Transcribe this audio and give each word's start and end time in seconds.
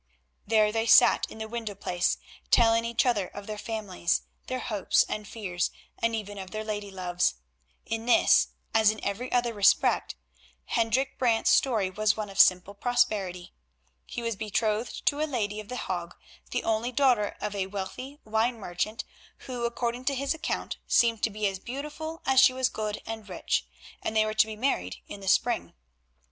There 0.47 0.71
they 0.71 0.87
sat 0.87 1.27
in 1.29 1.37
the 1.37 1.47
window 1.47 1.75
place 1.75 2.17
telling 2.49 2.85
each 2.85 3.05
other 3.05 3.27
of 3.27 3.45
their 3.45 3.59
families, 3.59 4.23
their 4.47 4.57
hopes 4.57 5.05
and 5.07 5.27
fears, 5.27 5.69
and 5.99 6.15
even 6.15 6.39
of 6.39 6.49
their 6.49 6.63
lady 6.63 6.89
loves. 6.89 7.35
In 7.85 8.07
this, 8.07 8.47
as 8.73 8.89
in 8.89 8.99
every 9.05 9.31
other 9.31 9.53
respect, 9.53 10.15
Hendrik 10.65 11.19
Brant's 11.19 11.51
story 11.51 11.91
was 11.91 12.17
one 12.17 12.31
of 12.31 12.39
simple 12.39 12.73
prosperity. 12.73 13.53
He 14.07 14.23
was 14.23 14.35
betrothed 14.35 15.05
to 15.05 15.21
a 15.21 15.29
lady 15.29 15.59
of 15.59 15.69
The 15.69 15.75
Hague, 15.77 16.15
the 16.49 16.63
only 16.63 16.91
daughter 16.91 17.37
of 17.39 17.53
a 17.53 17.67
wealthy 17.67 18.19
wine 18.25 18.59
merchant, 18.59 19.03
who, 19.45 19.65
according 19.65 20.05
to 20.05 20.15
his 20.15 20.33
account, 20.33 20.77
seemed 20.87 21.21
to 21.21 21.29
be 21.29 21.45
as 21.45 21.59
beautiful 21.59 22.23
as 22.25 22.39
she 22.39 22.53
was 22.53 22.69
good 22.69 23.03
and 23.05 23.29
rich, 23.29 23.67
and 24.01 24.15
they 24.17 24.25
were 24.25 24.33
to 24.33 24.47
be 24.47 24.55
married 24.55 24.95
in 25.07 25.19
the 25.19 25.27
spring. 25.27 25.75